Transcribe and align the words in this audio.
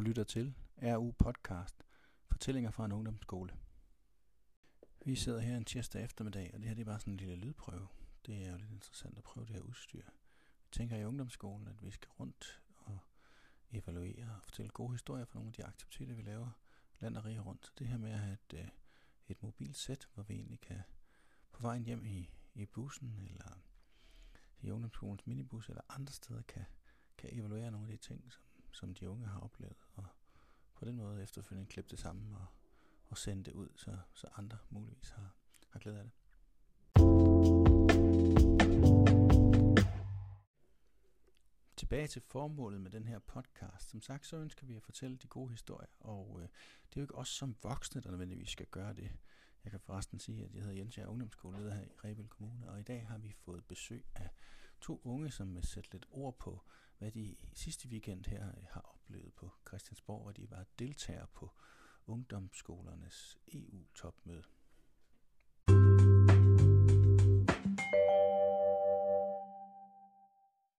lytter 0.00 0.24
til 0.24 0.54
RU 0.82 1.12
Podcast, 1.12 1.84
fortællinger 2.26 2.70
fra 2.70 2.84
en 2.84 2.92
ungdomsskole. 2.92 3.52
Vi 5.04 5.16
sidder 5.16 5.40
her 5.40 5.56
en 5.56 5.64
tirsdag 5.64 6.04
eftermiddag, 6.04 6.50
og 6.54 6.60
det 6.60 6.68
her 6.68 6.74
det 6.74 6.80
er 6.80 6.84
bare 6.84 7.00
sådan 7.00 7.12
en 7.12 7.16
lille 7.16 7.36
lydprøve. 7.36 7.88
Det 8.26 8.46
er 8.46 8.50
jo 8.50 8.56
lidt 8.56 8.70
interessant 8.70 9.18
at 9.18 9.24
prøve 9.24 9.46
det 9.46 9.54
her 9.54 9.62
udstyr. 9.62 10.02
Vi 10.64 10.68
tænker 10.72 10.96
i 10.96 11.04
ungdomsskolen, 11.04 11.68
at 11.68 11.82
vi 11.82 11.90
skal 11.90 12.10
rundt 12.20 12.62
og 12.76 12.98
evaluere 13.72 14.34
og 14.36 14.44
fortælle 14.44 14.70
gode 14.70 14.92
historier 14.92 15.24
fra 15.24 15.38
nogle 15.38 15.48
af 15.48 15.52
de 15.52 15.64
aktiviteter, 15.64 16.14
vi 16.14 16.22
laver 16.22 16.50
land 17.00 17.16
og 17.16 17.24
rige 17.24 17.40
rundt. 17.40 17.66
Så 17.66 17.72
det 17.78 17.86
her 17.86 17.98
med 17.98 18.10
at 18.10 18.18
have 18.18 18.32
et, 18.32 18.58
øh, 18.58 18.68
et 19.28 19.42
mobilt 19.42 19.76
sæt, 19.76 20.08
hvor 20.14 20.22
vi 20.22 20.34
egentlig 20.34 20.60
kan 20.60 20.82
på 21.52 21.62
vejen 21.62 21.84
hjem 21.84 22.04
i, 22.04 22.30
i 22.54 22.66
bussen, 22.66 23.28
eller 23.30 23.60
i 24.60 24.70
ungdomsskolens 24.70 25.26
minibus, 25.26 25.68
eller 25.68 25.82
andre 25.88 26.12
steder 26.12 26.42
kan, 26.42 26.64
kan 27.18 27.30
evaluere 27.32 27.70
nogle 27.70 27.86
af 27.92 27.98
de 27.98 28.06
ting, 28.06 28.32
som, 28.32 28.42
som 28.72 28.94
de 28.94 29.10
unge 29.10 29.26
har 29.26 29.40
oplevet, 29.40 29.76
på 30.80 30.86
den 30.86 30.96
måde 30.96 31.22
efterfølgende 31.22 31.70
klippe 31.70 31.90
det 31.90 31.98
sammen 31.98 32.34
og, 32.34 32.46
og 33.08 33.18
sende 33.18 33.44
det 33.44 33.52
ud, 33.52 33.68
så, 33.76 33.98
så 34.14 34.26
andre 34.36 34.58
muligvis 34.70 35.10
har, 35.10 35.34
har 35.68 35.80
glæde 35.80 35.98
af 35.98 36.04
det. 36.04 36.12
Tilbage 41.76 42.06
til 42.06 42.22
formålet 42.22 42.80
med 42.80 42.90
den 42.90 43.08
her 43.08 43.18
podcast. 43.18 43.90
Som 43.90 44.00
sagt, 44.00 44.26
så 44.26 44.36
ønsker 44.36 44.66
vi 44.66 44.76
at 44.76 44.82
fortælle 44.82 45.16
de 45.16 45.26
gode 45.26 45.50
historier, 45.50 45.88
og 46.00 46.38
øh, 46.42 46.48
det 46.88 46.96
er 46.96 47.00
jo 47.00 47.02
ikke 47.02 47.14
os 47.14 47.28
som 47.28 47.56
voksne, 47.62 48.00
der 48.00 48.10
nødvendigvis 48.10 48.50
skal 48.50 48.66
gøre 48.66 48.92
det. 48.92 49.10
Jeg 49.64 49.70
kan 49.70 49.80
forresten 49.80 50.18
sige, 50.18 50.44
at 50.44 50.54
jeg 50.54 50.62
hedder 50.62 50.76
Jens, 50.76 50.98
jeg 50.98 51.04
er 51.04 51.08
ungdomsskoleleder 51.08 51.74
her 51.74 51.82
i 51.82 51.92
Rebild 52.04 52.28
Kommune, 52.28 52.70
og 52.70 52.80
i 52.80 52.82
dag 52.82 53.06
har 53.06 53.18
vi 53.18 53.32
fået 53.32 53.64
besøg 53.64 54.04
af 54.14 54.30
to 54.80 55.00
unge, 55.04 55.30
som 55.30 55.54
vil 55.54 55.64
sætte 55.64 55.92
lidt 55.92 56.06
ord 56.10 56.38
på, 56.38 56.62
hvad 56.98 57.10
de 57.10 57.36
sidste 57.52 57.88
weekend 57.88 58.24
her 58.26 58.48
øh, 58.48 58.64
har 58.70 58.80
oplevet 58.80 59.19
på 60.10 60.18
hvor 60.22 60.32
de 60.32 60.50
var 60.50 60.64
deltagere 60.78 61.26
på 61.26 61.50
ungdomsskolernes 62.06 63.38
EU-top 63.52 64.19